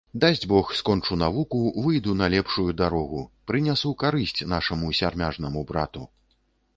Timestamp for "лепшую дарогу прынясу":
2.35-3.93